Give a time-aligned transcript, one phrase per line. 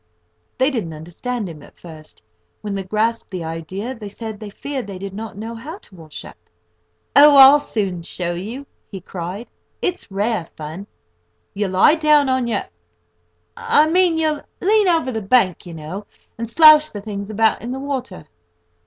[0.57, 2.23] They didn't understand him at first.
[2.61, 5.95] When they grasped the idea, they said they feared they did not know how to
[5.95, 6.37] wash up.
[7.15, 9.47] "Oh, I'll soon show you," he cried;
[9.79, 10.87] "it's rare fun!
[11.53, 16.89] You lie down on your—I mean you lean over the bank, you know, and sloush
[16.91, 18.25] the things about in the water."